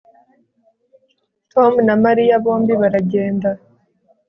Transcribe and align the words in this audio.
Tom 1.51 1.73
na 1.87 1.95
Mariya 2.03 2.35
bombi 2.43 2.73
baragenda 2.81 3.49